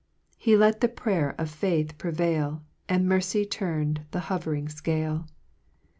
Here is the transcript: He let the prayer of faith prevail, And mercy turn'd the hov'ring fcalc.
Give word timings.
He 0.35 0.57
let 0.57 0.81
the 0.81 0.87
prayer 0.87 1.35
of 1.37 1.51
faith 1.51 1.99
prevail, 1.99 2.63
And 2.89 3.07
mercy 3.07 3.45
turn'd 3.45 4.01
the 4.09 4.21
hov'ring 4.31 4.65
fcalc. 4.65 5.27